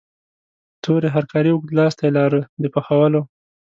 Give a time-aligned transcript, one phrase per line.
[0.83, 3.21] تورې هرکارې اوږد لاستی لاره د پخولو.